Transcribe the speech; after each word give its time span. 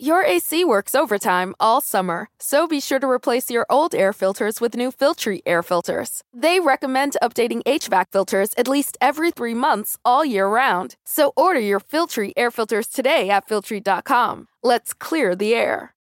Your 0.00 0.22
AC 0.22 0.64
works 0.64 0.94
overtime 0.94 1.56
all 1.58 1.80
summer, 1.80 2.28
so 2.38 2.68
be 2.68 2.78
sure 2.78 3.00
to 3.00 3.10
replace 3.10 3.50
your 3.50 3.66
old 3.68 3.96
air 3.96 4.12
filters 4.12 4.60
with 4.60 4.76
new 4.76 4.92
Filtrete 4.92 5.42
air 5.44 5.60
filters. 5.60 6.22
They 6.32 6.60
recommend 6.60 7.16
updating 7.20 7.64
HVAC 7.64 8.12
filters 8.12 8.50
at 8.56 8.68
least 8.68 8.96
every 9.00 9.32
three 9.32 9.54
months 9.54 9.98
all 10.04 10.24
year 10.24 10.46
round. 10.46 10.94
So 11.04 11.32
order 11.36 11.58
your 11.58 11.80
Filtrete 11.80 12.34
air 12.36 12.52
filters 12.52 12.86
today 12.86 13.28
at 13.28 13.48
Filtrete.com. 13.48 14.46
Let's 14.62 14.94
clear 14.94 15.34
the 15.34 15.52
air. 15.56 15.94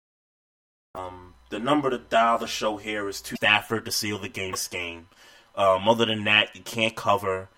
Um, 0.96 1.34
the 1.50 1.60
number 1.60 1.88
to 1.88 1.98
dial 1.98 2.38
the 2.38 2.48
show 2.48 2.78
here 2.78 3.08
is 3.08 3.20
to 3.20 3.36
Stafford 3.36 3.84
to 3.84 3.92
seal 3.92 4.18
the 4.18 4.28
game. 4.28 4.50
This 4.50 4.66
game. 4.66 5.06
Um, 5.54 5.88
other 5.88 6.04
than 6.04 6.24
that, 6.24 6.56
you 6.56 6.62
can't 6.62 6.96
cover. 6.96 7.48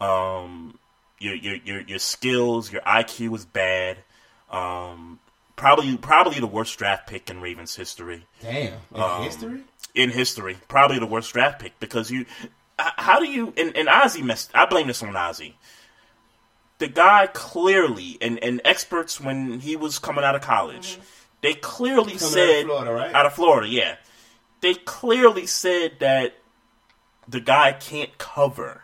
Um, 0.00 0.76
your 1.20 1.36
your 1.36 1.54
your 1.64 1.80
your 1.82 1.98
skills, 2.00 2.72
your 2.72 2.82
IQ 2.82 3.36
is 3.36 3.44
bad. 3.44 3.98
Um, 4.50 5.20
probably 5.64 5.96
probably 5.96 6.40
the 6.40 6.46
worst 6.46 6.76
draft 6.78 7.06
pick 7.06 7.30
in 7.30 7.40
Ravens 7.40 7.74
history. 7.74 8.26
Damn, 8.42 8.74
in 8.94 9.00
Um, 9.02 9.22
history. 9.22 9.60
In 9.94 10.10
history, 10.10 10.58
probably 10.68 10.98
the 10.98 11.06
worst 11.06 11.32
draft 11.32 11.58
pick 11.60 11.78
because 11.80 12.10
you. 12.10 12.26
How 12.78 13.18
do 13.18 13.26
you 13.26 13.54
and, 13.56 13.74
and 13.76 13.88
Ozzy 13.88 14.22
messed? 14.22 14.50
I 14.54 14.66
blame 14.66 14.88
this 14.88 15.02
on 15.02 15.14
Ozzy. 15.14 15.54
The 16.78 16.88
guy 16.88 17.28
clearly 17.32 18.18
and, 18.20 18.42
and 18.42 18.60
experts 18.64 19.20
when 19.20 19.60
he 19.60 19.76
was 19.76 19.98
coming 19.98 20.24
out 20.24 20.34
of 20.34 20.42
college, 20.42 20.98
they 21.40 21.54
clearly 21.54 22.14
Mm-hmm. 22.14 22.24
Out 22.24 22.28
of 22.28 22.32
said 22.32 22.64
Florida, 22.66 22.92
right? 22.92 23.14
out 23.14 23.26
of 23.26 23.32
Florida, 23.32 23.68
yeah. 23.68 23.96
They 24.60 24.74
clearly 24.74 25.46
said 25.46 25.92
that 26.00 26.34
the 27.28 27.40
guy 27.40 27.72
can't 27.72 28.18
cover. 28.18 28.82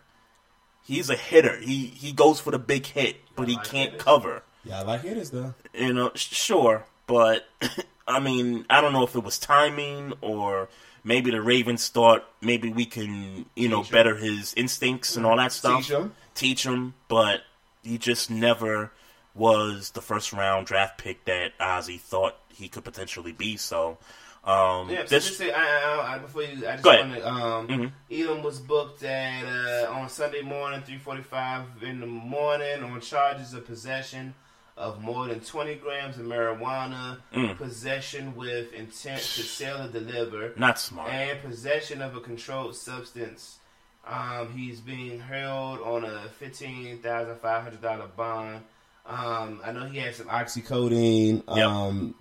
He's 0.83 1.11
a 1.11 1.17
hitter. 1.17 1.59
He 1.59 1.87
he 1.89 2.13
goes 2.13 2.41
for 2.41 2.53
the 2.53 2.59
big 2.59 2.87
hit, 2.87 3.17
but 3.37 3.49
he 3.49 3.57
can't 3.59 3.99
cover. 3.99 4.45
Y'all 4.65 4.87
like 4.87 5.03
hitters 5.03 5.31
though. 5.31 5.55
You 5.75 5.93
know, 5.93 6.11
sure, 6.15 6.85
but 7.07 7.47
I 8.09 8.21
mean, 8.21 8.67
I 8.69 8.81
don't 8.81 8.93
know 8.93 9.05
if 9.05 9.15
it 9.15 9.23
was 9.25 9.39
timing 9.39 10.13
or 10.21 10.69
maybe 11.05 11.31
the 11.31 11.41
Ravens 11.41 11.89
thought 11.89 12.25
maybe 12.41 12.71
we 12.73 12.85
can, 12.85 13.47
you 13.57 13.69
know, 13.69 13.83
Teach 13.83 13.91
him. 13.91 13.93
better 13.95 14.17
his 14.17 14.53
instincts 14.55 15.17
and 15.17 15.25
all 15.25 15.37
that 15.37 15.53
stuff. 15.53 15.83
Teach 15.83 15.91
him. 15.91 16.13
Teach 16.35 16.63
him, 16.65 16.95
but 17.09 17.41
he 17.83 17.97
just 17.99 18.31
never 18.31 18.93
was 19.35 19.91
the 19.93 20.03
first 20.03 20.33
round 20.33 20.67
draft 20.67 20.99
pick 20.99 21.25
that 21.25 21.57
Ozzy 21.59 21.99
thought 22.01 22.37
he 22.53 22.69
could 22.69 22.85
potentially 22.85 23.33
be. 23.33 23.57
So, 23.57 23.97
um, 24.45 24.91
Yeah, 24.91 25.05
so 25.05 25.15
this 25.15 25.27
just 25.27 25.39
say, 25.39 25.53
I, 25.53 25.63
I, 25.63 26.15
I, 26.15 26.19
before 26.19 26.43
you, 26.43 26.67
I 26.67 26.73
just 26.73 26.83
Go 26.83 26.91
ahead. 26.91 27.09
want 27.09 27.15
to. 27.23 27.29
Um, 27.29 27.69
Mhm. 27.69 27.93
Elam 28.11 28.43
was 28.43 28.59
booked 28.59 29.03
at 29.05 29.45
uh, 29.45 29.91
on 29.93 30.09
Sunday 30.09 30.43
morning, 30.43 30.83
three 30.83 30.99
forty-five 30.99 31.65
in 31.83 32.01
the 32.01 32.07
morning, 32.07 32.83
on 32.83 33.01
charges 33.01 33.55
of 33.55 33.65
possession 33.67 34.35
of 34.77 35.01
more 35.03 35.27
than 35.27 35.41
twenty 35.41 35.75
grams 35.75 36.17
of 36.19 36.25
marijuana, 36.27 37.19
Mm. 37.35 37.57
possession 37.59 38.35
with 38.37 38.73
intent 38.73 39.21
to 39.21 39.43
sell 39.43 39.85
or 39.87 39.89
deliver, 39.89 40.53
not 40.57 40.79
smart. 40.79 41.11
and 41.13 41.41
possession 41.43 42.01
of 42.03 42.17
a 42.17 42.21
controlled 42.21 42.75
substance. 42.77 43.59
Um, 44.07 44.53
he's 44.57 44.81
being 44.81 45.21
held 45.21 45.81
on 45.81 46.05
a 46.05 46.29
fifteen 46.39 46.99
thousand 46.99 47.37
five 47.41 47.63
hundred 47.63 47.83
dollar 47.83 48.07
bond. 48.09 48.63
Um, 49.07 49.61
I 49.65 49.73
know 49.73 49.87
he 49.87 49.99
had 49.99 50.15
some 50.15 50.27
Oxycodone. 50.27 51.43
Yep. 51.57 51.67
Um, 51.67 52.15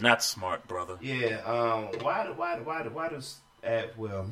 Not 0.00 0.22
smart, 0.22 0.66
brother. 0.68 0.96
Yeah. 1.00 1.40
Um. 1.44 1.88
Why? 2.00 2.28
Why? 2.34 2.58
Why? 2.60 2.82
Why 2.88 3.08
does? 3.08 3.38
Uh, 3.66 3.82
well, 3.96 4.26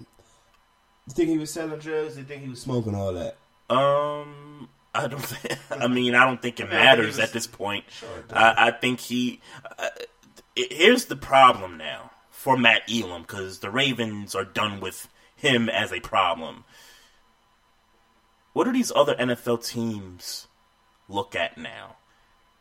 you 1.06 1.14
think 1.14 1.30
he 1.30 1.38
was 1.38 1.50
selling 1.50 1.78
drugs? 1.80 2.16
You 2.16 2.24
think 2.24 2.42
he 2.42 2.48
was 2.48 2.60
smoking 2.60 2.94
all 2.94 3.12
that. 3.14 3.36
Um, 3.68 4.51
I 4.94 5.06
don't. 5.06 5.22
Think, 5.22 5.58
I 5.70 5.86
mean, 5.86 6.14
I 6.14 6.24
don't 6.24 6.40
think 6.40 6.60
it 6.60 6.64
I 6.64 6.66
mean, 6.66 6.74
I 6.74 6.78
think 6.78 6.84
matters 6.98 7.18
at 7.18 7.32
this 7.32 7.46
point. 7.46 7.84
Sure. 7.90 8.08
I, 8.32 8.68
I 8.68 8.70
think 8.70 9.00
he. 9.00 9.40
Uh, 9.78 9.88
here's 10.54 11.06
the 11.06 11.16
problem 11.16 11.78
now 11.78 12.10
for 12.30 12.56
Matt 12.56 12.82
Elam 12.90 13.22
because 13.22 13.60
the 13.60 13.70
Ravens 13.70 14.34
are 14.34 14.44
done 14.44 14.80
with 14.80 15.08
him 15.36 15.68
as 15.68 15.92
a 15.92 16.00
problem. 16.00 16.64
What 18.52 18.64
do 18.64 18.72
these 18.72 18.92
other 18.94 19.14
NFL 19.14 19.66
teams 19.66 20.46
look 21.08 21.34
at 21.34 21.56
now? 21.56 21.96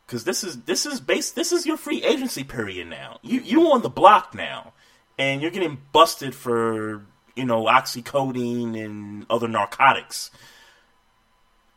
Because 0.06 0.24
this 0.24 0.42
is 0.42 0.62
this 0.62 0.86
is 0.86 1.00
based 1.00 1.34
this 1.34 1.52
is 1.52 1.66
your 1.66 1.76
free 1.76 2.02
agency 2.02 2.44
period 2.44 2.88
now. 2.88 3.18
You 3.22 3.40
you 3.40 3.72
on 3.72 3.82
the 3.82 3.90
block 3.90 4.34
now, 4.34 4.72
and 5.18 5.42
you're 5.42 5.50
getting 5.50 5.82
busted 5.92 6.34
for 6.34 7.04
you 7.36 7.44
know 7.44 7.64
oxycodone 7.64 8.82
and 8.82 9.26
other 9.28 9.48
narcotics. 9.48 10.30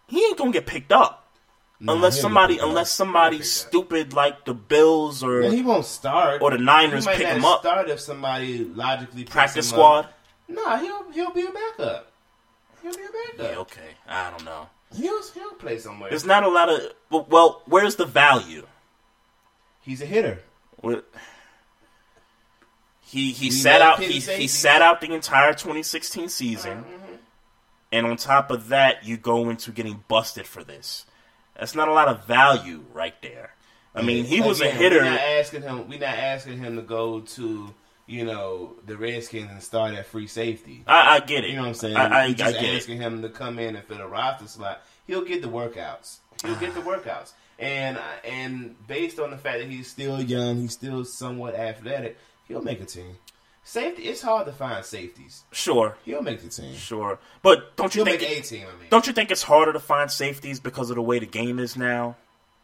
He 0.08 0.24
ain't 0.24 0.38
gonna 0.38 0.52
get 0.52 0.66
picked 0.66 0.92
up 0.92 1.28
unless 1.82 2.20
somebody 2.20 2.56
get 2.56 2.60
picked 2.60 2.64
up. 2.64 2.70
unless 2.70 2.92
somebody 2.92 3.36
He'll 3.38 3.44
get 3.46 3.52
picked 3.54 3.66
up. 3.66 3.70
stupid 3.70 4.14
like 4.14 4.46
the 4.46 4.54
Bills 4.54 5.24
or 5.24 5.42
Yeah, 5.42 5.50
he 5.52 5.62
won't 5.62 5.86
start. 5.86 6.42
or 6.42 6.52
the 6.52 6.58
Niners 6.58 7.06
pick 7.08 7.20
him 7.28 7.44
up. 7.46 7.62
Start 7.62 7.90
if 7.90 8.00
somebody 8.00 8.64
logically 8.66 9.24
picks 9.24 9.32
Practice 9.34 9.70
squad. 9.70 10.06
Up. 10.06 10.14
No, 10.48 10.78
he'll 10.78 11.12
he'll 11.12 11.32
be 11.32 11.46
a 11.46 11.52
backup. 11.52 12.12
He'll 12.82 12.92
be 12.94 13.02
a 13.04 13.34
backup. 13.38 13.52
Yeah, 13.52 13.60
okay. 13.62 13.90
I 14.08 14.30
don't 14.30 14.46
know. 14.46 14.70
He'll 14.96 15.22
he'll 15.34 15.54
play 15.54 15.80
somewhere. 15.80 16.10
There's 16.12 16.26
not 16.26 16.44
a 16.44 16.50
lot 16.50 16.70
of 16.70 16.80
well, 17.10 17.26
well 17.30 17.62
where's 17.66 17.96
the 17.96 18.06
value? 18.06 18.66
He's 19.82 20.02
a 20.02 20.06
hitter. 20.06 20.40
What- 20.78 21.06
He 23.02 23.32
he 23.32 23.48
We 23.48 23.52
sat 23.52 23.82
out 23.82 24.00
he, 24.00 24.20
he 24.20 24.48
sat 24.48 24.82
out 24.82 25.00
the 25.02 25.14
entire 25.14 25.54
2016 25.54 26.30
season, 26.30 26.80
uh-huh. 26.80 27.05
And 27.96 28.06
on 28.06 28.18
top 28.18 28.52
of 28.52 28.68
that, 28.68 29.06
you 29.06 29.16
go 29.16 29.50
into 29.50 29.72
getting 29.72 30.04
busted 30.10 30.46
for 30.46 30.66
this. 30.66 31.06
That's 31.58 31.76
not 31.76 31.88
a 31.88 31.94
lot 31.94 32.10
of 32.10 32.26
value 32.26 32.84
right 32.94 33.16
there. 33.22 33.56
I 33.96 34.02
mean, 34.02 34.26
he 34.26 34.42
was 34.42 34.60
a 34.60 34.70
hitter. 34.70 34.98
We're 34.98 35.06
not 35.06 35.22
asking 35.22 35.62
him. 35.62 35.88
We're 35.88 36.00
not 36.00 36.10
asking 36.10 36.58
him 36.58 36.76
to 36.76 36.82
go 36.82 37.22
to 37.22 37.74
you 38.06 38.26
know 38.26 38.76
the 38.86 38.98
Redskins 38.98 39.50
and 39.50 39.64
start 39.64 39.94
at 39.94 40.08
free 40.08 40.28
safety. 40.28 40.84
I, 40.86 41.16
I 41.16 41.20
get 41.22 41.46
it. 41.46 41.52
You 41.52 41.56
know 41.56 41.62
what 41.62 41.68
I'm 41.70 41.74
saying? 41.76 41.96
I, 41.96 42.08
I, 42.08 42.24
I 42.24 42.34
just 42.34 42.60
get 42.60 42.74
it. 42.74 42.78
asking 42.78 42.98
him 43.00 43.22
to 43.22 43.30
come 43.30 43.60
in 43.60 43.78
and 43.78 43.86
fill 43.86 44.02
a 44.02 44.08
roster 44.08 44.48
slot. 44.48 44.82
He'll 45.08 45.24
get 45.24 45.42
the 45.42 45.48
workouts. 45.48 46.18
He'll 46.44 46.58
get 46.58 46.74
the 46.74 46.82
workouts. 46.92 47.32
And 47.58 47.98
and 48.26 48.76
based 48.88 49.20
on 49.20 49.32
the 49.32 49.38
fact 49.38 49.60
that 49.60 49.70
he's 49.70 49.88
still 49.88 50.22
young, 50.22 50.58
he's 50.58 50.74
still 50.74 51.06
somewhat 51.06 51.56
athletic. 51.56 52.18
He'll 52.50 52.62
make 52.62 52.82
a 52.82 52.86
team. 52.86 53.16
Safety. 53.68 54.03
It's 54.03 54.22
hard 54.22 54.46
to 54.46 54.52
find 54.53 54.86
safeties. 54.86 55.44
Sure, 55.52 55.98
He'll 56.06 56.22
make 56.22 56.42
the 56.42 56.50
team. 56.50 56.76
sure, 56.76 57.18
but 57.42 57.76
don't 57.76 57.94
you 57.96 58.03
He'll 58.03 58.12
think? 58.18 58.22
make 58.22 58.31
it- 58.31 58.46
a 58.46 58.48
team. 58.48 58.68
I 58.72 58.80
mean, 58.80 58.90
Don't 58.92 59.08
you 59.08 59.12
think 59.14 59.31
it's 59.31 59.42
harder 59.42 59.74
to 59.74 59.80
find 59.80 60.09
safeties 60.12 60.59
because 60.59 60.92
of 60.92 60.96
the 60.98 61.02
way 61.02 61.18
the 61.18 61.26
game 61.26 61.58
is 61.58 61.76
now, 61.76 62.16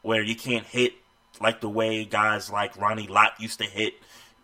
where 0.04 0.22
you 0.22 0.36
can't 0.36 0.66
hit 0.68 0.94
like 1.42 1.60
the 1.60 1.70
way 1.70 2.06
guys 2.06 2.52
like 2.52 2.78
Ronnie 2.78 3.08
Lott 3.08 3.34
used 3.40 3.58
to 3.60 3.66
hit? 3.66 3.96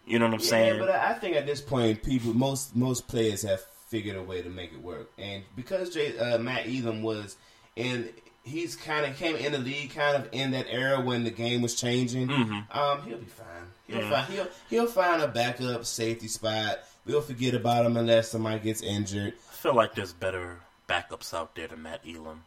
You 0.07 0.17
know 0.17 0.25
what 0.25 0.33
I'm 0.35 0.39
yeah, 0.39 0.45
saying? 0.47 0.79
but 0.79 0.89
I 0.89 1.13
think 1.13 1.35
at 1.35 1.45
this 1.45 1.61
point, 1.61 2.01
people, 2.01 2.33
most 2.33 2.75
most 2.75 3.07
players 3.07 3.43
have 3.43 3.61
figured 3.89 4.15
a 4.15 4.23
way 4.23 4.41
to 4.41 4.49
make 4.49 4.73
it 4.73 4.81
work. 4.81 5.11
and 5.19 5.43
because 5.55 5.93
Jay, 5.93 6.17
uh, 6.17 6.37
Matt 6.39 6.65
Elam 6.67 7.03
was 7.03 7.35
in, 7.75 8.09
he's 8.43 8.75
kind 8.75 9.05
of 9.05 9.15
came 9.15 9.35
in 9.35 9.51
the 9.51 9.59
league 9.59 9.93
kind 9.93 10.15
of 10.15 10.27
in 10.31 10.51
that 10.51 10.65
era 10.69 10.99
when 11.01 11.23
the 11.23 11.29
game 11.29 11.61
was 11.61 11.75
changing. 11.75 12.31
Um, 12.31 13.03
he'll 13.05 13.17
be 13.19 13.25
fine. 13.25 13.45
He'll 13.87 13.99
mm-hmm. 13.99 14.11
Yeah. 14.11 14.23
find 14.23 14.33
he'll 14.33 14.47
He'll 14.69 14.87
find 14.87 15.21
a 15.21 15.27
backup 15.27 15.85
safety 15.85 16.27
spot. 16.27 16.79
We'll 17.05 17.21
forget 17.21 17.53
about 17.53 17.85
him 17.85 17.97
unless 17.97 18.29
somebody 18.29 18.59
gets 18.59 18.81
injured. 18.81 19.33
I 19.33 19.53
feel 19.53 19.73
like 19.73 19.95
there's 19.95 20.13
better 20.13 20.59
backups 20.87 21.33
out 21.33 21.55
there 21.55 21.67
than 21.67 21.83
Matt 21.83 22.01
Elam. 22.07 22.43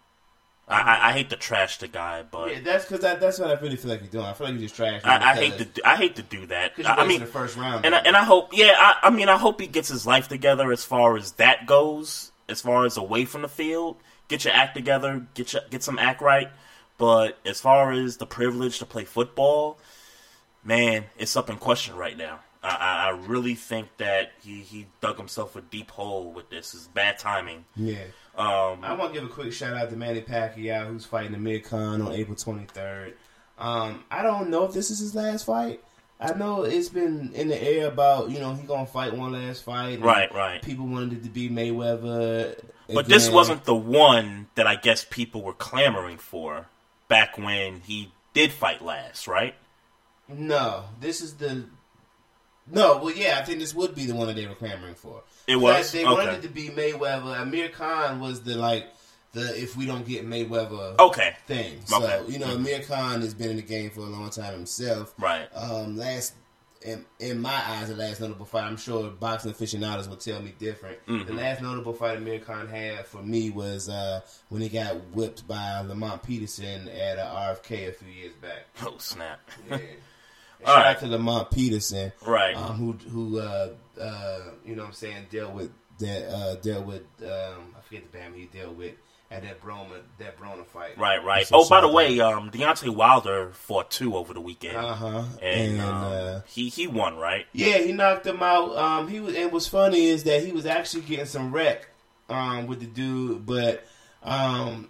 I, 0.68 0.80
I, 0.80 1.08
I 1.08 1.12
hate 1.12 1.30
to 1.30 1.36
trash 1.36 1.78
the 1.78 1.88
guy, 1.88 2.22
but 2.22 2.52
yeah, 2.52 2.60
that's 2.62 2.84
Because 2.84 3.00
that, 3.00 3.20
that's 3.20 3.40
what 3.40 3.50
I 3.50 3.60
really 3.60 3.76
feel 3.76 3.90
like 3.90 4.02
you're 4.02 4.10
doing. 4.10 4.24
I 4.24 4.34
feel 4.34 4.46
like 4.46 4.54
you 4.54 4.60
just 4.60 4.76
trash. 4.76 5.00
I, 5.04 5.32
I 5.32 5.34
hate 5.34 5.58
to 5.58 5.64
do, 5.64 5.82
I 5.84 5.96
hate 5.96 6.16
to 6.16 6.22
do 6.22 6.46
that. 6.46 6.74
I 6.84 7.06
mean, 7.06 7.20
the 7.20 7.26
first 7.26 7.56
round. 7.56 7.84
and 7.84 7.94
I, 7.94 7.98
and 7.98 8.16
I 8.16 8.22
hope, 8.22 8.50
yeah, 8.52 8.74
I, 8.76 9.08
I 9.08 9.10
mean, 9.10 9.28
I 9.28 9.36
hope 9.36 9.60
he 9.60 9.66
gets 9.66 9.88
his 9.88 10.06
life 10.06 10.28
together 10.28 10.70
as 10.70 10.84
far 10.84 11.16
as 11.16 11.32
that 11.32 11.66
goes. 11.66 12.30
As 12.48 12.60
far 12.60 12.84
as 12.84 12.96
away 12.96 13.26
from 13.26 13.42
the 13.42 13.48
field, 13.48 13.96
get 14.26 14.44
your 14.44 14.52
act 14.52 14.74
together, 14.76 15.24
get 15.34 15.52
your, 15.52 15.62
get 15.70 15.84
some 15.84 15.98
act 15.98 16.20
right. 16.20 16.48
But 16.98 17.38
as 17.46 17.60
far 17.60 17.92
as 17.92 18.16
the 18.16 18.26
privilege 18.26 18.80
to 18.80 18.86
play 18.86 19.04
football, 19.04 19.78
man, 20.64 21.04
it's 21.18 21.36
up 21.36 21.50
in 21.50 21.56
question 21.56 21.96
right 21.96 22.16
now. 22.16 22.40
I, 22.62 22.68
I, 22.68 23.06
I 23.08 23.26
really 23.26 23.54
think 23.54 23.88
that 23.96 24.32
he, 24.42 24.60
he 24.60 24.86
dug 25.00 25.16
himself 25.16 25.56
a 25.56 25.62
deep 25.62 25.90
hole 25.90 26.32
with 26.32 26.50
this. 26.50 26.74
It's 26.74 26.88
bad 26.88 27.18
timing. 27.18 27.64
Yeah. 27.74 28.04
Um, 28.36 28.80
I 28.82 28.94
want 28.94 29.14
to 29.14 29.20
give 29.20 29.28
a 29.28 29.32
quick 29.32 29.52
shout 29.52 29.76
out 29.76 29.90
to 29.90 29.96
Manny 29.96 30.20
Pacquiao, 30.20 30.86
who's 30.86 31.04
fighting 31.04 31.32
the 31.32 31.38
Mid-Con 31.38 32.02
on 32.02 32.12
April 32.12 32.36
23rd. 32.36 33.14
Um, 33.58 34.04
I 34.10 34.22
don't 34.22 34.50
know 34.50 34.64
if 34.64 34.72
this 34.72 34.90
is 34.90 34.98
his 35.00 35.14
last 35.14 35.46
fight. 35.46 35.82
I 36.18 36.34
know 36.34 36.64
it's 36.64 36.90
been 36.90 37.32
in 37.34 37.48
the 37.48 37.62
air 37.62 37.88
about 37.88 38.30
you 38.30 38.40
know 38.40 38.52
he 38.54 38.66
gonna 38.66 38.86
fight 38.86 39.16
one 39.16 39.32
last 39.32 39.64
fight. 39.64 40.02
Right, 40.02 40.32
right. 40.34 40.60
People 40.60 40.86
wanted 40.86 41.14
it 41.14 41.22
to 41.24 41.30
be 41.30 41.48
Mayweather, 41.48 42.62
But 42.92 43.06
this 43.06 43.30
wasn't 43.30 43.64
the 43.64 43.74
one 43.74 44.48
that 44.54 44.66
I 44.66 44.76
guess 44.76 45.06
people 45.08 45.42
were 45.42 45.54
clamoring 45.54 46.18
for 46.18 46.66
back 47.08 47.38
when 47.38 47.80
he 47.80 48.12
did 48.34 48.52
fight 48.52 48.82
last, 48.82 49.26
right? 49.26 49.54
No, 50.32 50.84
this 51.00 51.20
is 51.20 51.34
the. 51.34 51.64
No, 52.72 52.98
well, 52.98 53.12
yeah, 53.14 53.38
I 53.40 53.44
think 53.44 53.58
this 53.58 53.74
would 53.74 53.94
be 53.94 54.06
the 54.06 54.14
one 54.14 54.28
that 54.28 54.36
they 54.36 54.46
were 54.46 54.54
clamoring 54.54 54.94
for. 54.94 55.22
It 55.48 55.56
was? 55.56 55.90
they 55.90 56.04
Okay. 56.04 56.12
wanted 56.12 56.34
it 56.34 56.42
to 56.42 56.48
be 56.48 56.68
Mayweather. 56.68 57.40
Amir 57.40 57.68
Khan 57.70 58.20
was 58.20 58.42
the 58.42 58.54
like 58.54 58.86
the 59.32 59.60
if 59.60 59.76
we 59.76 59.86
don't 59.86 60.06
get 60.06 60.24
Mayweather 60.28 60.98
Okay. 60.98 61.34
thing. 61.46 61.80
So 61.86 62.02
Okay. 62.02 62.30
you 62.32 62.38
know, 62.38 62.54
Amir 62.54 62.82
Khan 62.82 63.22
has 63.22 63.34
been 63.34 63.50
in 63.50 63.56
the 63.56 63.62
game 63.62 63.90
for 63.90 64.00
a 64.00 64.04
long 64.04 64.30
time 64.30 64.52
himself. 64.52 65.12
Right. 65.18 65.48
Um, 65.54 65.96
last 65.96 66.34
in, 66.82 67.04
in 67.18 67.38
my 67.40 67.60
eyes, 67.66 67.88
the 67.88 67.96
last 67.96 68.20
notable 68.20 68.46
fight. 68.46 68.64
I'm 68.64 68.76
sure 68.78 69.10
boxing 69.10 69.50
aficionados 69.50 70.08
will 70.08 70.16
tell 70.16 70.40
me 70.40 70.54
different. 70.58 71.04
Mm-hmm. 71.06 71.26
The 71.26 71.34
last 71.42 71.60
notable 71.60 71.92
fight 71.92 72.16
Amir 72.18 72.38
Khan 72.38 72.68
had 72.68 73.04
for 73.06 73.20
me 73.22 73.50
was 73.50 73.88
uh, 73.88 74.20
when 74.48 74.62
he 74.62 74.68
got 74.68 74.94
whipped 75.12 75.46
by 75.48 75.80
Lamont 75.80 76.22
Peterson 76.22 76.88
at 76.88 77.18
uh, 77.18 77.34
RFK 77.34 77.88
a 77.88 77.92
few 77.92 78.08
years 78.12 78.32
back. 78.34 78.66
Oh 78.82 78.94
snap. 78.98 79.40
Yeah. 79.68 79.78
Shout 80.64 80.76
right. 80.76 80.86
out 80.96 81.00
to 81.00 81.06
Lamont 81.08 81.50
Peterson, 81.50 82.12
Right. 82.26 82.56
um, 82.56 82.76
who 82.76 82.92
who 83.10 83.38
uh, 83.40 83.70
uh, 84.00 84.38
you 84.64 84.74
know 84.76 84.82
what 84.82 84.88
I'm 84.88 84.94
saying 84.94 85.26
dealt 85.30 85.52
with 85.54 85.70
that 85.98 86.32
uh, 86.34 86.54
dealt 86.56 86.86
with 86.86 87.02
um, 87.22 87.74
I 87.76 87.80
forget 87.82 88.10
the 88.10 88.18
band 88.18 88.34
he 88.36 88.46
dealt 88.46 88.74
with 88.76 88.94
at 89.30 89.42
that 89.42 89.62
Brona 89.62 90.00
that 90.18 90.38
Brona 90.38 90.66
fight. 90.66 90.98
Right, 90.98 91.22
right. 91.24 91.46
So 91.46 91.56
Oh, 91.60 91.68
by 91.68 91.80
the 91.80 91.88
way, 91.88 92.18
um, 92.20 92.50
Deontay 92.50 92.88
Wilder 92.94 93.50
fought 93.52 93.90
two 93.90 94.16
over 94.16 94.34
the 94.34 94.40
weekend, 94.40 94.76
Uh 94.76 94.94
huh. 94.94 95.22
and, 95.40 95.72
And, 95.72 95.80
um, 95.80 95.94
uh, 96.12 96.40
he 96.46 96.68
he 96.68 96.86
won, 96.86 97.16
right? 97.16 97.46
yeah, 97.52 97.78
he 97.78 97.92
knocked 97.92 98.26
him 98.26 98.42
out. 98.42 98.76
Um, 98.76 99.08
he 99.08 99.20
was 99.20 99.34
and 99.36 99.52
what's 99.52 99.66
funny 99.68 100.06
is 100.06 100.24
that 100.24 100.42
he 100.44 100.52
was 100.52 100.66
actually 100.66 101.02
getting 101.02 101.26
some 101.26 101.52
wreck 101.52 101.86
um, 102.28 102.66
with 102.66 102.80
the 102.80 102.86
dude, 102.86 103.46
but 103.46 103.84
um, 104.22 104.88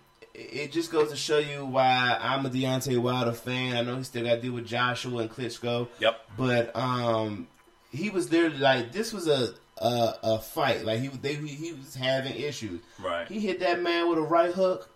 it 0.53 0.73
just 0.73 0.91
goes 0.91 1.11
to 1.11 1.17
show 1.17 1.39
you 1.39 1.65
why 1.67 2.17
I'm 2.21 2.45
a 2.47 2.51
Deontay 2.51 2.99
Wilder 2.99 3.33
fan. 3.33 3.77
I 3.77 3.83
know 3.83 3.97
he 3.97 4.05
still 4.05 4.25
got 4.25 4.37
to 4.37 4.41
deal 4.41 4.53
with 4.53 4.67
Joshua 4.67 5.19
and 5.23 5.31
Klitschko. 5.31 5.89
Yep. 6.01 6.21
but 6.37 6.75
um, 6.77 7.49
he 7.93 8.11
was 8.11 8.29
there 8.29 8.51
like 8.51 8.93
this 8.93 9.13
was 9.13 9.29
a 9.29 9.55
a, 9.79 10.15
a 10.23 10.39
fight. 10.39 10.85
Like 10.85 11.01
he 11.01 11.09
they, 11.09 11.35
he 11.35 11.73
was 11.73 11.95
having 11.95 12.35
issues. 12.35 12.81
Right. 13.03 13.27
He 13.29 13.41
hit 13.41 13.61
that 13.61 13.81
man 13.83 14.09
with 14.09 14.19
a 14.19 14.23
right 14.23 14.53
hook. 14.53 14.89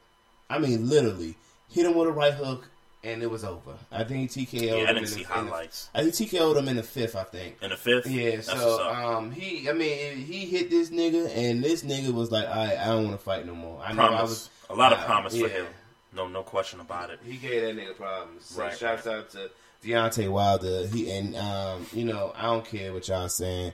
I 0.50 0.58
mean, 0.58 0.88
literally 0.88 1.36
hit 1.70 1.86
him 1.86 1.94
with 1.96 2.06
a 2.08 2.12
right 2.12 2.34
hook, 2.34 2.68
and 3.02 3.22
it 3.22 3.30
was 3.30 3.44
over. 3.44 3.72
I 3.90 4.04
think 4.04 4.30
he 4.30 4.44
TKO'd 4.46 4.62
Yeah, 4.62 4.74
him 4.74 4.88
I 4.88 4.92
didn't 4.92 5.08
see 5.08 5.22
the, 5.24 5.38
in 5.38 5.44
the- 5.46 5.50
highlights 5.50 5.88
I 5.94 6.02
think 6.02 6.14
TKO'd 6.14 6.56
him 6.58 6.68
in 6.68 6.76
the 6.76 6.82
fifth. 6.82 7.16
I 7.16 7.24
think. 7.24 7.56
in 7.62 7.70
the 7.70 7.76
fifth. 7.76 8.06
Yeah, 8.06 8.40
so 8.42 8.82
um, 8.86 9.30
he, 9.32 9.68
I 9.68 9.72
mean, 9.72 10.18
he 10.18 10.44
hit 10.46 10.68
this 10.70 10.90
nigga, 10.90 11.34
and 11.34 11.64
this 11.64 11.82
nigga 11.82 12.12
was 12.12 12.30
like, 12.30 12.46
"I, 12.46 12.76
I 12.76 12.86
don't 12.88 13.04
want 13.04 13.16
to 13.18 13.24
fight 13.24 13.46
no 13.46 13.54
more." 13.54 13.80
I 13.82 13.92
know 13.94 14.02
I 14.02 14.06
promise. 14.08 14.28
was 14.30 14.50
a 14.70 14.74
lot 14.74 14.92
of 14.92 14.98
uh, 14.98 15.04
promise 15.04 15.38
for 15.38 15.48
him. 15.48 15.66
No, 16.14 16.28
no 16.28 16.42
question 16.42 16.80
about 16.80 17.10
it. 17.10 17.18
He 17.24 17.36
gave 17.36 17.62
that 17.62 17.76
nigga 17.76 17.96
problems. 17.96 18.44
So 18.46 18.62
Right, 18.62 18.76
shouts 18.76 19.06
out 19.06 19.30
to 19.30 19.50
Deontay 19.82 20.30
Wilder. 20.30 20.86
He 20.86 21.10
and 21.10 21.36
um, 21.36 21.86
you 21.92 22.04
know, 22.04 22.32
I 22.36 22.42
don't 22.42 22.64
care 22.64 22.92
what 22.92 23.08
y'all 23.08 23.28
saying. 23.28 23.72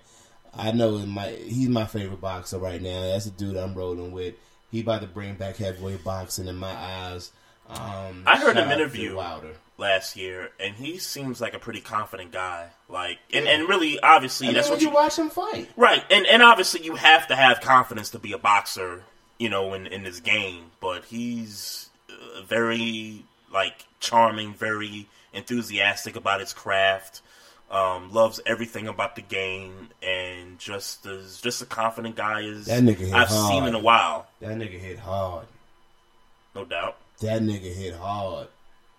I 0.54 0.72
know 0.72 0.98
my 0.98 1.28
he's 1.28 1.68
my 1.68 1.84
favorite 1.86 2.20
boxer 2.20 2.58
right 2.58 2.80
now. 2.80 3.02
That's 3.02 3.26
the 3.26 3.30
dude 3.30 3.56
I'm 3.56 3.74
rolling 3.74 4.12
with. 4.12 4.34
He 4.70 4.80
about 4.80 5.02
to 5.02 5.06
bring 5.06 5.34
back 5.34 5.56
heavyweight 5.56 6.02
boxing 6.04 6.46
in 6.48 6.56
my 6.56 6.72
eyes. 6.72 7.32
Um, 7.68 8.24
I 8.26 8.36
heard 8.36 8.56
him 8.56 8.70
interview 8.70 9.16
Wilder. 9.16 9.54
last 9.78 10.16
year, 10.16 10.50
and 10.58 10.74
he 10.74 10.98
seems 10.98 11.40
like 11.40 11.54
a 11.54 11.58
pretty 11.60 11.80
confident 11.80 12.32
guy. 12.32 12.70
Like, 12.88 13.18
and, 13.32 13.46
and 13.46 13.68
really, 13.68 14.00
obviously, 14.00 14.48
And 14.48 14.56
that's 14.56 14.68
what 14.68 14.80
you 14.80 14.88
you 14.88 14.94
watch 14.94 15.16
him 15.16 15.30
fight. 15.30 15.68
Right, 15.76 16.04
and 16.10 16.26
and 16.26 16.42
obviously 16.42 16.82
you 16.82 16.96
have 16.96 17.28
to 17.28 17.36
have 17.36 17.60
confidence 17.60 18.10
to 18.10 18.18
be 18.18 18.32
a 18.32 18.38
boxer, 18.38 19.04
you 19.40 19.48
know, 19.48 19.74
in 19.74 19.88
in 19.88 20.04
this 20.04 20.20
game. 20.20 20.66
But 20.80 21.04
he's 21.06 21.88
uh, 22.08 22.42
very 22.42 23.24
like 23.52 23.84
charming, 23.98 24.54
very 24.54 25.08
enthusiastic 25.32 26.14
about 26.14 26.38
his 26.40 26.52
craft. 26.52 27.22
Um, 27.70 28.12
loves 28.12 28.40
everything 28.46 28.88
about 28.88 29.14
the 29.14 29.22
game, 29.22 29.90
and 30.02 30.58
just 30.58 31.06
as 31.06 31.40
just 31.40 31.62
a 31.62 31.66
confident 31.66 32.16
guy 32.16 32.42
as 32.44 32.66
That 32.66 32.82
nigga 32.82 32.96
hit 32.98 33.14
I've 33.14 33.28
hard. 33.28 33.48
seen 33.52 33.64
in 33.64 33.74
a 33.74 33.78
while, 33.78 34.26
That 34.40 34.56
nigga 34.58 34.78
hit 34.78 34.98
hard. 34.98 35.46
no 36.54 36.64
doubt. 36.64 36.96
That 37.20 37.42
nigga 37.42 37.72
hit 37.72 37.94
hard. 37.94 38.48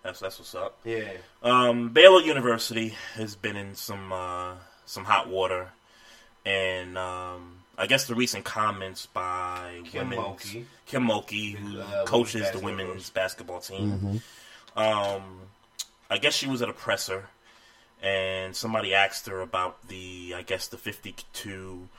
That's 0.03 0.21
that's 0.21 0.39
what's 0.39 0.55
up. 0.55 0.77
Yeah. 0.85 1.11
Um, 1.43 1.89
Baylor 1.89 2.21
University 2.21 2.95
has 3.15 3.35
been 3.35 3.57
in 3.57 3.75
some 3.75 4.13
uh, 4.13 4.53
some 4.85 5.03
hot 5.03 5.27
water, 5.27 5.69
and 6.45 6.97
um, 6.97 7.61
I 7.81 7.88
guess 7.88 8.06
the 8.06 8.16
recent 8.16 8.45
comments 8.45 9.07
by 9.07 9.81
Kim 9.86 10.10
women's 10.10 10.44
Mulkey. 10.44 10.66
Kim 10.86 11.07
Mulkey, 11.07 11.56
who 11.56 11.80
Uh, 11.80 11.83
women's 11.83 12.10
coaches 12.10 12.51
the 12.51 12.60
women's 12.60 13.06
coach. 13.06 13.13
basketball 13.13 13.60
team. 13.60 14.22
Um, 14.75 15.42
I 16.10 16.18
guess 16.19 16.33
she 16.36 16.48
was 16.48 16.62
at 16.62 16.69
a 16.69 16.74
presser, 16.74 17.30
and 18.01 18.56
somebody 18.56 18.94
asked 18.94 19.28
her 19.28 19.42
about 19.42 19.88
the 19.88 20.33
I 20.38 20.44
guess 20.44 20.68
the 20.68 20.78
fifty-two 20.78 21.89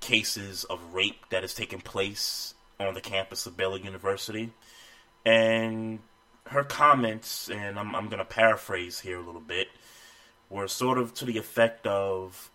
cases 0.00 0.64
of 0.64 0.80
rape 0.92 1.28
that 1.30 1.42
has 1.42 1.54
taken 1.54 1.80
place 1.80 2.54
on 2.80 2.94
the 2.94 3.00
campus 3.00 3.46
of 3.46 3.56
Baylor 3.56 3.78
University, 3.78 4.50
and 5.24 6.00
her 6.48 6.64
comments, 6.64 7.48
and 7.48 7.78
I'm, 7.78 7.94
I'm 7.94 8.06
going 8.08 8.18
to 8.18 8.24
paraphrase 8.24 8.98
here 9.00 9.18
a 9.20 9.22
little 9.22 9.40
bit, 9.40 9.68
were 10.50 10.66
sort 10.66 10.98
of 10.98 11.14
to 11.14 11.24
the 11.24 11.38
effect 11.38 11.86
of, 11.86 12.50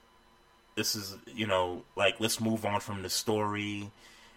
"This 0.78 0.96
is, 0.96 1.18
you 1.26 1.46
know, 1.46 1.84
like 1.98 2.22
let's 2.22 2.40
move 2.40 2.66
on 2.66 2.80
from 2.80 3.02
the 3.02 3.10
story," 3.10 3.92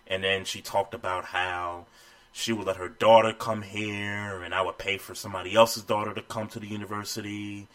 and 0.08 0.24
then 0.24 0.44
she 0.44 0.60
talked 0.60 0.94
about 0.94 1.26
how 1.26 1.86
she 2.32 2.52
would 2.52 2.66
let 2.66 2.76
her 2.76 2.88
daughter 2.88 3.32
come 3.32 3.62
here, 3.62 4.42
and 4.42 4.54
I 4.54 4.62
would 4.62 4.78
pay 4.78 4.98
for 4.98 5.14
somebody 5.14 5.54
else's 5.54 5.82
daughter 5.84 6.14
to 6.14 6.22
come 6.22 6.48
to 6.48 6.58
the 6.58 6.66
university. 6.66 7.68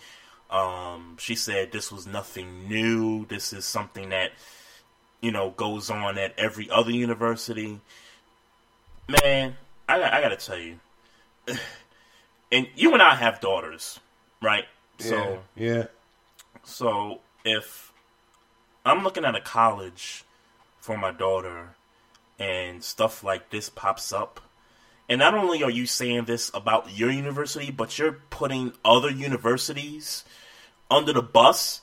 Um, 0.50 1.16
she 1.20 1.36
said 1.36 1.72
this 1.72 1.92
was 1.92 2.06
nothing 2.06 2.68
new. 2.68 3.26
This 3.28 3.54
is 3.54 3.66
something 3.66 4.10
that 4.10 4.32
you 5.22 5.32
know 5.32 5.52
goes 5.52 5.90
on 5.90 6.18
at 6.18 6.34
every 6.38 6.70
other 6.70 6.92
university. 6.92 7.80
Man, 9.08 9.56
I, 9.88 10.02
I 10.02 10.22
got 10.22 10.30
to 10.30 10.38
tell 10.38 10.58
you, 10.58 10.80
and 12.52 12.68
you 12.76 12.94
and 12.94 13.02
I 13.02 13.16
have 13.16 13.40
daughters, 13.40 14.00
right? 14.42 14.66
So, 15.00 15.40
yeah. 15.56 15.88
so 16.64 17.20
if 17.44 17.85
I'm 18.86 19.04
looking 19.04 19.26
at 19.26 19.36
a 19.36 19.42
college 19.42 20.24
for 20.80 20.96
my 20.96 21.12
daughter 21.12 21.76
and 22.38 22.84
stuff 22.84 23.24
like 23.24 23.50
this 23.50 23.70
pops 23.70 24.14
up, 24.14 24.40
and 25.10 25.20
not 25.20 25.34
only 25.34 25.64
are 25.64 25.72
you 25.72 25.88
saying 25.88 26.26
this 26.26 26.52
about 26.54 26.96
your 26.96 27.10
university, 27.10 27.72
but 27.72 27.98
you're 27.98 28.20
putting 28.30 28.74
other 28.84 29.10
universities 29.10 30.24
under 30.92 31.14
the 31.14 31.22
bus 31.22 31.82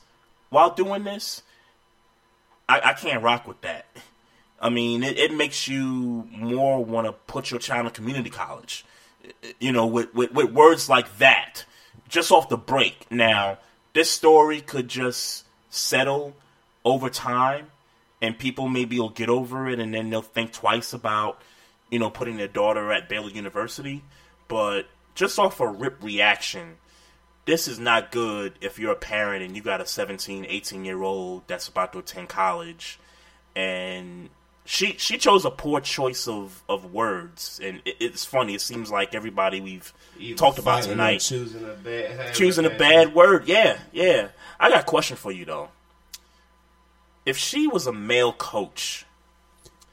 while 0.49 0.73
doing 0.73 1.03
this, 1.03 1.41
I, 2.69 2.79
I 2.81 2.93
can't 2.93 3.23
rock 3.23 3.47
with 3.47 3.59
that. 3.61 3.85
I 4.59 4.69
mean, 4.69 5.03
it, 5.03 5.17
it 5.17 5.33
makes 5.33 5.67
you 5.67 6.27
more 6.31 6.83
want 6.83 7.07
to 7.07 7.13
put 7.13 7.51
your 7.51 7.59
child 7.59 7.87
in 7.87 7.91
community 7.91 8.29
college. 8.29 8.85
You 9.59 9.71
know, 9.71 9.85
with, 9.85 10.13
with, 10.13 10.31
with 10.31 10.51
words 10.51 10.87
like 10.87 11.17
that, 11.17 11.65
just 12.07 12.31
off 12.31 12.49
the 12.49 12.57
break. 12.57 13.09
Now, 13.11 13.57
this 13.93 14.09
story 14.09 14.61
could 14.61 14.87
just 14.87 15.45
settle 15.69 16.35
over 16.85 17.09
time, 17.09 17.67
and 18.21 18.37
people 18.37 18.67
maybe 18.67 18.99
will 18.99 19.09
get 19.09 19.29
over 19.29 19.67
it, 19.69 19.79
and 19.79 19.93
then 19.93 20.09
they'll 20.09 20.21
think 20.21 20.53
twice 20.53 20.93
about, 20.93 21.41
you 21.89 21.99
know, 21.99 22.09
putting 22.09 22.37
their 22.37 22.47
daughter 22.47 22.91
at 22.91 23.09
Baylor 23.09 23.29
University. 23.29 24.03
But 24.47 24.87
just 25.15 25.39
off 25.39 25.59
a 25.59 25.67
rip 25.67 26.01
reaction, 26.03 26.77
this 27.45 27.67
is 27.67 27.79
not 27.79 28.11
good 28.11 28.53
if 28.61 28.79
you're 28.79 28.93
a 28.93 28.97
parent 28.97 29.43
and 29.43 29.55
you 29.55 29.61
got 29.61 29.81
a 29.81 29.85
17, 29.85 30.45
18 30.47 30.85
year 30.85 31.01
old 31.01 31.43
that's 31.47 31.67
about 31.67 31.93
to 31.93 31.99
attend 31.99 32.29
college, 32.29 32.99
and 33.55 34.29
she 34.65 34.95
she 34.97 35.17
chose 35.17 35.43
a 35.45 35.51
poor 35.51 35.81
choice 35.81 36.27
of, 36.27 36.63
of 36.69 36.93
words, 36.93 37.59
and 37.61 37.81
it, 37.85 37.97
it's 37.99 38.23
funny. 38.23 38.55
It 38.55 38.61
seems 38.61 38.89
like 38.89 39.13
everybody 39.13 39.59
we've 39.59 39.93
Either 40.17 40.37
talked 40.37 40.59
about 40.59 40.83
tonight 40.83 41.19
choosing 41.19 41.65
a 41.65 41.73
bad, 41.73 42.33
choosing 42.33 42.65
a 42.65 42.69
bad 42.69 43.13
word. 43.13 43.47
Yeah, 43.47 43.79
yeah. 43.91 44.29
I 44.59 44.69
got 44.69 44.81
a 44.81 44.85
question 44.85 45.17
for 45.17 45.31
you 45.31 45.45
though. 45.45 45.69
If 47.25 47.37
she 47.37 47.67
was 47.67 47.87
a 47.87 47.93
male 47.93 48.33
coach, 48.33 49.05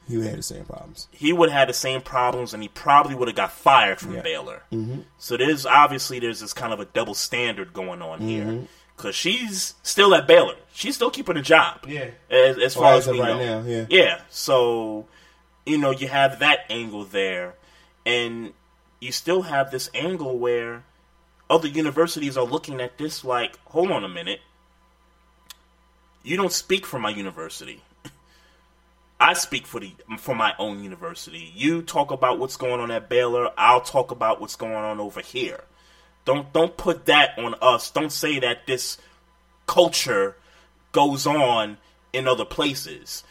He 0.09 0.17
would 0.17 0.27
have 0.27 0.37
the 0.37 0.43
same 0.43 0.65
problems. 0.65 1.09
he 1.13 1.33
would 1.33 1.49
have 1.51 1.59
had 1.61 1.69
the 1.69 1.75
same 1.75 2.01
problems, 2.01 2.53
and 2.55 2.63
he 2.63 2.69
probably 2.69 3.15
would 3.15 3.29
have 3.29 3.37
got 3.37 3.53
fired 3.53 4.01
from 4.01 4.15
Yeah. 4.15 4.23
Baylor. 4.23 4.63
Mm-hmm. 4.73 5.01
So 5.19 5.37
there's 5.37 5.65
obviously 5.67 6.19
there's 6.19 6.41
this 6.41 6.53
kind 6.53 6.73
of 6.73 6.81
a 6.81 6.85
double 6.87 7.15
standard 7.15 7.73
going 7.73 8.03
on 8.03 8.21
here 8.21 8.45
mm-hmm. 8.45 8.65
because 8.97 9.15
she's 9.15 9.75
still 9.83 10.15
at 10.15 10.27
Baylor. 10.27 10.57
She's 10.73 10.97
still 10.97 11.11
keeping 11.11 11.37
a 11.37 11.43
job. 11.43 11.85
Yeah. 11.87 12.11
as, 12.31 12.59
as 12.59 12.77
Well, 12.77 12.85
far 12.85 12.95
as 12.95 13.07
as 13.09 13.13
we 13.13 13.21
right 13.21 13.37
know. 13.37 13.63
now, 13.63 13.69
yeah. 13.69 13.87
yeah. 13.89 14.21
So 14.31 15.07
you 15.67 15.79
know 15.79 15.91
you 15.93 16.09
have 16.09 16.41
that 16.41 16.61
angle 16.71 17.05
there, 17.05 17.55
and 18.05 18.53
you 19.01 19.13
still 19.13 19.43
have 19.43 19.71
this 19.71 19.89
angle 19.95 20.39
where 20.39 20.83
other 21.49 21.69
universities 21.69 22.37
are 22.37 22.45
looking 22.45 22.81
at 22.81 22.99
this 22.99 23.25
like, 23.25 23.59
hold 23.67 23.91
on 23.93 24.03
a 24.05 24.09
minute. 24.09 24.41
You 26.23 26.37
don't 26.37 26.53
speak 26.53 26.87
for 26.87 26.99
my 26.99 27.11
university. 27.11 27.83
I 29.21 29.35
speak 29.35 29.67
for 29.67 29.81
the 29.81 29.95
for 30.19 30.35
my 30.35 30.55
own 30.59 30.83
university. 30.83 31.53
You 31.55 31.83
talk 31.83 32.11
about 32.11 32.39
what's 32.39 32.57
going 32.57 32.81
on 32.81 32.91
at 32.91 33.09
Baylor. 33.09 33.50
I'll 33.57 33.81
talk 33.81 34.11
about 34.11 34.41
what's 34.41 34.57
going 34.57 34.75
on 34.75 35.00
over 35.00 35.21
here. 35.21 35.65
Don't 36.25 36.53
don't 36.53 36.77
put 36.77 37.07
that 37.07 37.39
on 37.39 37.55
us. 37.62 37.91
Don't 37.91 38.12
say 38.12 38.39
that 38.41 38.67
this 38.67 38.99
culture 39.67 40.37
goes 40.93 41.27
on 41.27 41.79
in 42.12 42.29
other 42.29 42.45
places. 42.45 43.25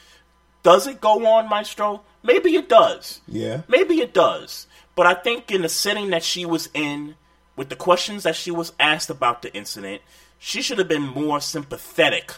Does 0.63 0.87
it 0.87 0.99
go 0.99 1.25
on, 1.25 1.49
Maestro? 1.49 2.01
Maybe 2.23 2.55
it 2.55 2.67
does. 2.67 3.21
Yeah. 3.27 3.61
Maybe 3.67 4.01
it 4.01 4.13
does. 4.13 4.67
But 4.95 5.07
I 5.07 5.13
think 5.13 5.51
in 5.51 5.61
the 5.61 5.69
setting 5.69 6.09
that 6.09 6.23
she 6.23 6.45
was 6.45 6.69
in, 6.73 7.15
with 7.55 7.69
the 7.69 7.75
questions 7.75 8.23
that 8.23 8.35
she 8.35 8.51
was 8.51 8.73
asked 8.79 9.09
about 9.09 9.41
the 9.41 9.53
incident, 9.55 10.01
she 10.37 10.61
should 10.61 10.77
have 10.77 10.87
been 10.87 11.03
more 11.03 11.39
sympathetic 11.39 12.33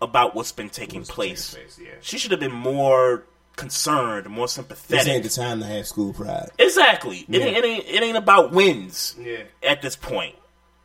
about 0.00 0.34
what's 0.34 0.52
been 0.52 0.70
taking 0.70 1.00
What's 1.00 1.10
place. 1.10 1.50
taking 1.52 1.64
place, 1.66 1.78
yeah. 1.82 1.94
She 2.00 2.18
should 2.18 2.30
have 2.30 2.40
been 2.40 2.52
more 2.52 3.24
concerned, 3.56 4.28
more 4.30 4.48
sympathetic. 4.48 5.04
This 5.04 5.08
ain't 5.08 5.22
the 5.24 5.28
time 5.28 5.60
to 5.60 5.66
have 5.66 5.86
school 5.86 6.12
pride. 6.12 6.50
Exactly. 6.58 7.26
It, 7.28 7.34
ain't, 7.42 7.56
it 7.58 7.64
ain't 7.64 7.84
it 7.86 8.02
ain't 8.02 8.16
about 8.16 8.52
wins 8.52 9.14
Yeah. 9.18 9.42
at 9.62 9.82
this 9.82 9.96
point. 9.96 10.34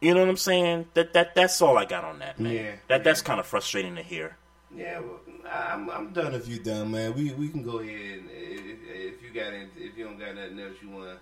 You 0.01 0.13
know 0.13 0.19
what 0.19 0.29
I'm 0.29 0.37
saying? 0.37 0.87
That 0.93 1.13
that 1.13 1.35
that's 1.35 1.61
all 1.61 1.77
I 1.77 1.85
got 1.85 2.03
on 2.03 2.19
that, 2.19 2.39
man. 2.39 2.53
Yeah, 2.53 2.71
That 2.89 3.03
that's 3.03 3.21
kind 3.21 3.39
of 3.39 3.45
frustrating 3.47 3.95
to 3.95 4.03
hear. 4.03 4.35
Yeah, 4.75 4.99
well, 4.99 5.19
I'm 5.49 5.89
I'm 5.89 6.09
done 6.11 6.33
if 6.35 6.47
you 6.49 6.59
done, 6.59 6.91
man. 6.91 7.13
We 7.13 7.31
we 7.33 7.47
can 7.47 7.63
go 7.63 7.79
ahead 7.79 8.19
and 8.19 8.29
if, 8.29 8.77
if 9.15 9.23
you 9.23 9.29
got 9.33 9.53
in, 9.53 9.69
if 9.77 9.97
you 9.97 10.03
don't 10.05 10.19
got 10.19 10.35
nothing 10.35 10.59
else 10.59 10.73
you 10.81 10.89
want 10.89 11.05
to 11.05 11.17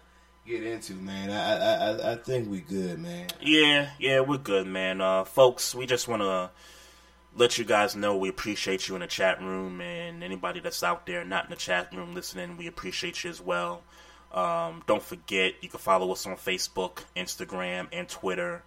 get 0.51 0.63
into, 0.63 0.93
man. 0.95 1.29
I, 1.29 1.55
I 1.55 1.91
I 2.09 2.11
I 2.13 2.15
think 2.15 2.49
we 2.49 2.61
good, 2.61 2.97
man. 2.99 3.27
Yeah, 3.39 3.89
yeah, 3.99 4.21
we're 4.21 4.37
good, 4.39 4.65
man. 4.65 5.01
Uh, 5.01 5.23
folks, 5.23 5.75
we 5.75 5.85
just 5.85 6.07
want 6.07 6.23
to 6.23 6.49
let 7.35 7.57
you 7.57 7.65
guys 7.65 7.95
know 7.95 8.15
we 8.15 8.29
appreciate 8.29 8.87
you 8.87 8.95
in 8.95 9.01
the 9.01 9.07
chat 9.07 9.41
room, 9.41 9.81
and 9.81 10.23
anybody 10.23 10.59
that's 10.59 10.83
out 10.83 11.05
there 11.05 11.23
not 11.25 11.45
in 11.45 11.49
the 11.49 11.55
chat 11.55 11.93
room 11.93 12.13
listening, 12.13 12.57
we 12.57 12.67
appreciate 12.67 13.23
you 13.23 13.29
as 13.29 13.41
well. 13.41 13.81
Um, 14.31 14.83
don't 14.87 15.01
forget, 15.01 15.55
you 15.61 15.69
can 15.69 15.79
follow 15.79 16.11
us 16.11 16.25
on 16.25 16.35
Facebook, 16.35 17.03
Instagram, 17.15 17.87
and 17.91 18.07
Twitter. 18.09 18.63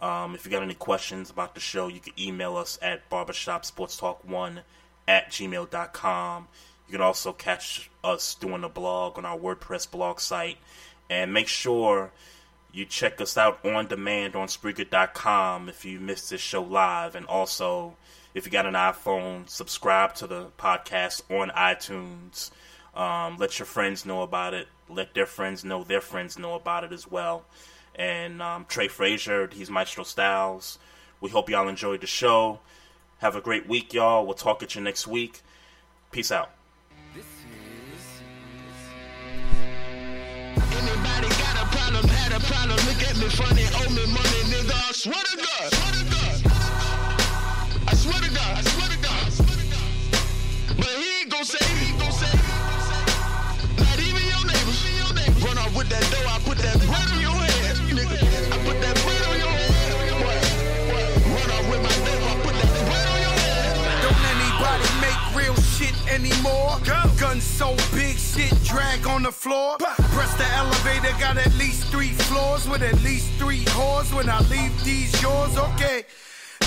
Um, 0.00 0.34
if 0.34 0.44
you 0.44 0.50
got 0.50 0.62
any 0.62 0.74
questions 0.74 1.30
about 1.30 1.54
the 1.54 1.60
show, 1.60 1.88
you 1.88 2.00
can 2.00 2.12
email 2.18 2.56
us 2.56 2.78
at 2.80 3.08
barbershopsportstalk1 3.10 4.60
at 5.08 5.30
gmail.com. 5.30 6.48
You 6.86 6.92
can 6.92 7.00
also 7.00 7.32
catch 7.32 7.90
us 8.04 8.34
doing 8.34 8.60
the 8.62 8.68
blog 8.68 9.18
on 9.18 9.24
our 9.24 9.36
WordPress 9.36 9.90
blog 9.90 10.20
site. 10.20 10.58
And 11.10 11.32
make 11.32 11.48
sure 11.48 12.12
you 12.72 12.84
check 12.84 13.20
us 13.20 13.36
out 13.36 13.64
on 13.64 13.88
demand 13.88 14.36
on 14.36 14.46
Spreaker.com 14.46 15.68
if 15.68 15.84
you 15.84 15.98
missed 15.98 16.30
this 16.30 16.40
show 16.40 16.62
live. 16.62 17.14
And 17.14 17.26
also, 17.26 17.96
if 18.34 18.46
you 18.46 18.52
got 18.52 18.66
an 18.66 18.74
iPhone, 18.74 19.48
subscribe 19.48 20.14
to 20.16 20.26
the 20.26 20.46
podcast 20.58 21.22
on 21.30 21.50
iTunes. 21.50 22.50
Um, 22.94 23.36
let 23.38 23.58
your 23.58 23.66
friends 23.66 24.04
know 24.04 24.22
about 24.22 24.54
it. 24.54 24.68
Let 24.88 25.14
their 25.14 25.26
friends 25.26 25.64
know 25.64 25.84
their 25.84 26.00
friends 26.00 26.38
know 26.38 26.54
about 26.54 26.84
it 26.84 26.92
as 26.92 27.10
well. 27.10 27.44
And 27.94 28.40
um, 28.40 28.66
Trey 28.68 28.88
Frazier, 28.88 29.48
he's 29.52 29.70
Maestro 29.70 30.04
Styles. 30.04 30.78
We 31.20 31.30
hope 31.30 31.50
y'all 31.50 31.68
enjoyed 31.68 32.00
the 32.00 32.06
show. 32.06 32.60
Have 33.18 33.34
a 33.34 33.40
great 33.40 33.68
week, 33.68 33.92
y'all. 33.92 34.24
We'll 34.24 34.34
talk 34.34 34.62
at 34.62 34.74
you 34.74 34.80
next 34.80 35.06
week. 35.06 35.40
Peace 36.12 36.30
out. 36.30 36.50
Anybody 40.78 41.28
got 41.28 41.56
a 41.56 41.76
problem, 41.76 42.08
had 42.08 42.32
a 42.32 42.40
problem, 42.40 42.76
look 42.86 43.02
at 43.02 43.16
me 43.16 43.28
funny, 43.30 43.64
owe 43.74 43.90
me 43.90 44.06
money, 44.06 44.42
nigga. 44.46 44.88
I 44.88 44.92
swear 44.92 45.14
to 45.14 45.36
God. 45.36 45.97
But 50.78 50.86
he 50.86 51.20
ain't 51.20 51.30
gon' 51.30 51.44
say, 51.44 51.58
he 51.74 51.90
ain't 51.90 51.98
gon' 52.00 52.12
say. 52.12 52.32
Not 53.76 53.98
even 53.98 54.24
your 54.32 54.44
neighbors. 54.46 54.80
Run 55.44 55.58
off 55.58 55.76
with 55.76 55.88
that 55.90 56.02
dough, 56.10 56.30
I 56.30 56.38
put 56.46 56.58
that 56.58 56.78
bread 56.86 57.08
on 57.14 57.20
your 57.20 57.34
head, 57.34 57.76
nigga. 57.94 58.18
I 58.54 58.58
put 58.66 58.80
that 58.80 58.94
bread 59.04 59.22
on 59.28 59.36
your 59.38 59.54
head. 59.54 59.74
Run 61.34 61.50
off 61.54 61.66
with 61.70 61.82
my 61.82 61.94
dough, 62.06 62.30
I 62.30 62.34
put 62.42 62.54
that 62.54 62.72
bread 62.88 63.06
on 63.12 63.20
your 63.26 63.36
head. 63.42 64.02
Don't 64.02 64.22
anybody 64.34 64.86
make 65.02 65.22
real 65.34 65.56
shit 65.62 65.94
anymore? 66.10 66.78
Guns 67.18 67.42
so 67.42 67.74
big, 67.94 68.16
shit 68.16 68.54
drag 68.64 69.06
on 69.06 69.22
the 69.24 69.32
floor. 69.32 69.76
Press 69.78 70.32
the 70.34 70.46
elevator, 70.54 71.14
got 71.18 71.36
at 71.36 71.52
least 71.54 71.86
three 71.90 72.12
floors 72.30 72.68
with 72.68 72.82
at 72.82 73.00
least 73.02 73.30
three 73.38 73.64
whores. 73.76 74.14
When 74.14 74.28
I 74.28 74.40
leave 74.48 74.72
these 74.84 75.10
yours, 75.22 75.56
okay. 75.58 76.04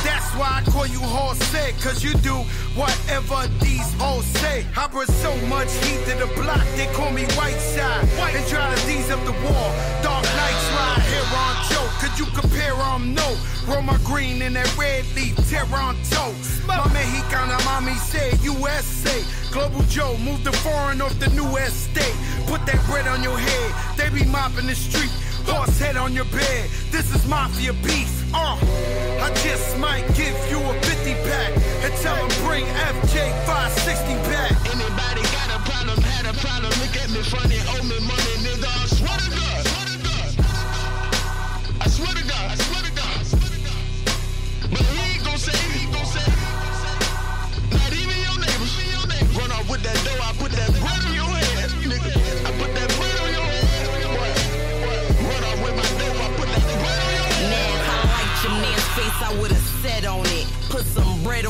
That's 0.04 0.34
why 0.36 0.62
I 0.62 0.72
call 0.72 0.88
you 0.88 1.00
horse 1.00 1.38
say, 1.54 1.74
cause 1.84 2.04
you 2.04 2.14
do 2.16 2.36
whatever 2.76 3.48
these 3.82 3.94
hoes 4.00 4.26
say. 4.26 4.66
I 4.78 4.88
brought 4.88 5.08
so 5.08 5.36
much 5.48 5.72
heat 5.84 6.02
to 6.06 6.14
the 6.18 6.30
block, 6.42 6.66
they 6.76 6.88
call 6.94 7.12
me 7.12 7.24
white 7.38 7.60
side. 7.60 8.08
And 8.36 8.48
try 8.48 8.74
to 8.74 8.92
ease 8.92 9.10
up 9.10 9.24
the 9.26 9.36
wall. 9.44 9.70
Dark 10.04 10.24
nights 10.24 10.68
ride 10.76 11.04
here 11.10 11.30
on 11.44 11.56
Joe. 11.70 11.88
Could 12.02 12.16
you 12.20 12.26
compare 12.40 12.76
um 12.76 13.14
no? 13.14 13.36
Roma 13.68 14.00
green 14.04 14.42
in 14.42 14.54
that 14.54 14.70
red 14.78 15.06
leaf, 15.16 15.36
Toronto. 15.50 16.34
My 16.68 16.78
Mexicana 16.94 17.58
mommy 17.66 17.96
said 17.96 18.40
USA. 18.44 19.24
Global 19.52 19.84
Joe, 19.84 20.18
move 20.18 20.44
the 20.44 20.54
foreign 20.64 21.02
off 21.02 21.18
the 21.20 21.30
new 21.30 21.58
estate. 21.58 22.16
Put 22.48 22.66
that 22.66 22.82
bread 22.88 23.08
on 23.08 23.22
your 23.24 23.38
head, 23.38 23.70
they 23.98 24.10
be 24.10 24.26
mopping 24.26 24.68
the 24.68 24.76
street. 24.76 25.12
Horse 25.46 25.78
head 25.80 25.98
on 25.98 26.14
your 26.14 26.26
bed, 26.26 26.70
this 26.92 27.14
is 27.14 27.28
mafia 27.28 27.74
beef. 27.74 28.21
Uh, 28.34 28.58
I 29.22 29.32
just 29.44 29.78
might 29.78 30.08
give 30.16 30.36
you 30.50 30.58
a 30.58 30.74
50 30.82 31.14
pack 31.28 31.52
and 31.84 31.94
tell 32.02 32.16
them 32.16 32.48
bring 32.48 32.66
FJ 32.66 33.46
560 33.46 34.14
back. 34.32 34.41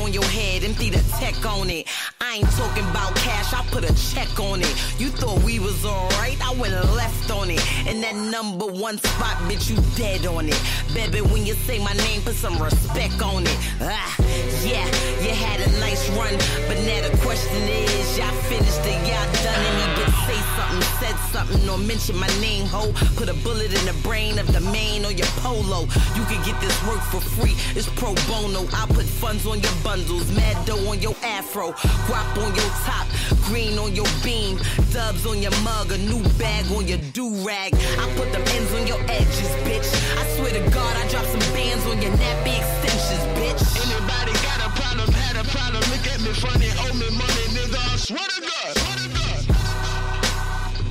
On 0.01 0.13
your 0.13 0.23
head, 0.25 0.63
empty 0.63 0.89
the 0.89 1.03
tech 1.19 1.45
on 1.45 1.69
it. 1.69 1.87
I 2.31 2.35
ain't 2.35 2.51
talking 2.51 2.87
about 2.91 3.13
cash, 3.15 3.51
I 3.51 3.61
put 3.71 3.83
a 3.83 3.93
check 3.93 4.39
on 4.39 4.61
it. 4.61 4.73
You 4.97 5.09
thought 5.09 5.43
we 5.43 5.59
was 5.59 5.83
alright, 5.83 6.39
I 6.41 6.53
went 6.53 6.73
left 6.95 7.29
on 7.29 7.51
it. 7.51 7.59
And 7.85 8.01
that 8.03 8.15
number 8.15 8.67
one 8.67 8.99
spot, 8.99 9.35
bitch, 9.51 9.69
you 9.69 9.75
dead 9.97 10.25
on 10.25 10.47
it. 10.47 10.57
Baby, 10.93 11.19
when 11.19 11.45
you 11.45 11.55
say 11.67 11.77
my 11.79 11.91
name, 11.91 12.21
put 12.21 12.35
some 12.35 12.57
respect 12.57 13.21
on 13.21 13.43
it. 13.43 13.57
Ah, 13.81 14.15
yeah, 14.63 14.85
you 15.19 15.35
had 15.35 15.59
a 15.59 15.71
nice 15.81 16.07
run, 16.11 16.31
but 16.71 16.79
now 16.87 17.01
the 17.03 17.11
question 17.19 17.67
is, 17.67 18.17
y'all 18.17 18.31
finished 18.47 18.79
it, 18.79 18.99
y'all 19.03 19.27
done 19.43 19.65
any 19.67 19.99
bitch 19.99 20.11
say 20.25 20.39
something, 20.55 20.81
said 21.03 21.17
something, 21.35 21.69
or 21.69 21.77
mention 21.77 22.15
my 22.15 22.31
name, 22.39 22.65
ho. 22.65 22.93
Put 23.17 23.27
a 23.27 23.33
bullet 23.43 23.73
in 23.73 23.85
the 23.85 23.95
brain 24.07 24.39
of 24.39 24.47
the 24.53 24.61
main 24.71 25.05
or 25.05 25.11
your 25.11 25.27
polo. 25.43 25.81
You 26.15 26.23
can 26.31 26.39
get 26.45 26.59
this 26.61 26.77
work 26.87 27.01
for 27.11 27.19
free, 27.19 27.55
it's 27.75 27.89
pro 27.99 28.15
bono. 28.27 28.63
I 28.71 28.85
put 28.87 29.03
funds 29.03 29.45
on 29.45 29.59
your 29.59 29.75
bundles, 29.83 30.31
mad 30.33 30.65
dough 30.65 30.87
on 30.87 31.01
your 31.01 31.15
afro, 31.23 31.73
guap 32.07 32.20
on 32.37 32.55
your 32.55 32.71
top, 32.85 33.07
green 33.45 33.77
on 33.77 33.95
your 33.95 34.07
beam, 34.23 34.59
dubs 34.91 35.25
on 35.25 35.41
your 35.41 35.55
mug, 35.63 35.91
a 35.91 35.97
new 35.97 36.21
bag 36.37 36.65
on 36.71 36.87
your 36.87 36.99
do 37.13 37.29
rag. 37.45 37.73
I 37.73 38.05
put 38.15 38.31
the 38.31 38.39
ends 38.55 38.73
on 38.73 38.87
your 38.87 39.01
edges, 39.09 39.51
bitch. 39.65 39.89
I 40.17 40.23
swear 40.37 40.51
to 40.53 40.63
God, 40.71 40.95
I 40.97 41.07
drop 41.09 41.25
some 41.25 41.39
bands 41.53 41.85
on 41.87 42.01
your 42.01 42.11
nappy 42.11 42.57
extensions, 42.59 43.25
bitch. 43.37 43.61
Anybody 43.85 44.33
got 44.45 44.59
a 44.65 44.69
problem, 44.79 45.11
had 45.11 45.35
a 45.35 45.43
problem, 45.49 45.81
look 45.91 46.05
at 46.07 46.21
me 46.21 46.31
funny, 46.33 46.69
owe 46.83 46.93
me 46.93 47.09
money, 47.17 47.45
nigga. 47.55 47.79
I 47.79 47.97
swear 47.97 48.19
to 48.19 48.41
God. 48.41 48.51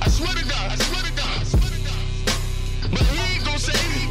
I 0.01 0.09
swear 0.09 0.35
to 0.35 0.43
God. 0.45 0.71
I 0.71 0.75
swear 0.75 1.03
to 1.03 1.11
God. 1.15 1.45
But 2.91 3.01
he 3.01 3.35
ain't 3.35 3.45
gon' 3.45 3.57
say, 3.57 3.71
he 3.71 4.03
ain't 4.03 4.10